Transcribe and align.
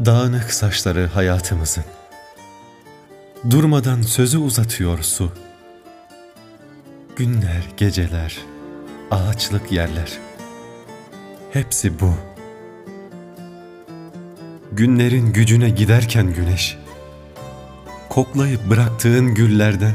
Dağınık 0.00 0.52
saçları 0.52 1.06
hayatımızın. 1.06 1.84
Durmadan 3.50 4.02
sözü 4.02 4.38
uzatıyor 4.38 5.02
su. 5.02 5.32
Günler, 7.16 7.62
geceler, 7.76 8.38
ağaçlık 9.10 9.72
yerler. 9.72 10.18
Hepsi 11.52 12.00
bu. 12.00 12.14
Günlerin 14.72 15.32
gücüne 15.32 15.70
giderken 15.70 16.34
güneş, 16.34 16.78
koklayıp 18.08 18.70
bıraktığın 18.70 19.34
güllerden 19.34 19.94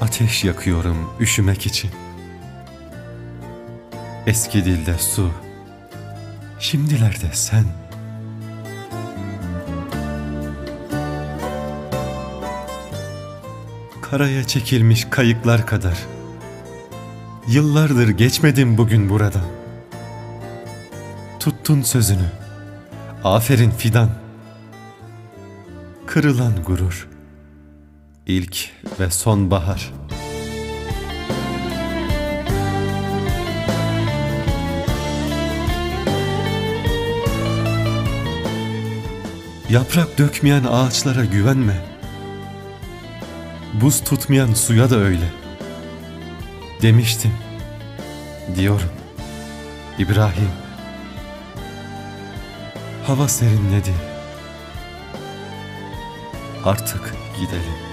ateş 0.00 0.44
yakıyorum 0.44 1.10
üşümek 1.20 1.66
için. 1.66 1.90
Eski 4.26 4.64
dilde 4.64 4.98
su, 4.98 5.30
şimdilerde 6.58 7.30
sen. 7.32 7.64
Karaya 14.10 14.46
çekilmiş 14.46 15.04
kayıklar 15.04 15.66
kadar. 15.66 15.98
Yıllardır 17.48 18.08
geçmedim 18.08 18.78
bugün 18.78 19.08
buradan. 19.10 19.44
Tuttun 21.40 21.82
sözünü. 21.82 22.32
Aferin 23.24 23.70
fidan. 23.70 24.10
Kırılan 26.06 26.64
gurur. 26.66 27.08
İlk 28.26 28.70
ve 29.00 29.10
son 29.10 29.50
bahar. 29.50 29.92
Yaprak 39.70 40.18
dökmeyen 40.18 40.64
ağaçlara 40.64 41.24
güvenme. 41.24 41.89
Buz 43.80 44.04
tutmayan 44.04 44.54
suya 44.54 44.90
da 44.90 44.96
öyle. 44.96 45.24
Demiştim. 46.82 47.32
Diyorum. 48.56 48.90
İbrahim. 49.98 50.50
Hava 53.06 53.28
serinledi. 53.28 53.94
Artık 56.64 57.14
gidelim. 57.40 57.89